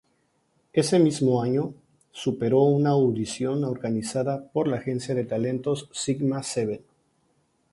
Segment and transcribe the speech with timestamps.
[0.73, 1.75] Ese mismo año,
[2.11, 6.81] superó una audición organizada por la agencia de talentos Sigma Seven.